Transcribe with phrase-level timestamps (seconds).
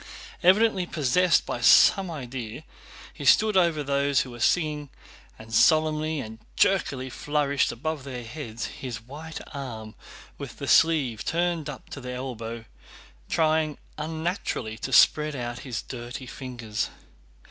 [0.41, 2.63] Evidently possessed by some idea,
[3.13, 4.89] he stood over those who were singing,
[5.37, 9.93] and solemnly and jerkily flourished above their heads his white arm
[10.39, 12.65] with the sleeve turned up to the elbow,
[13.29, 16.89] trying unnaturally to spread out his dirty fingers.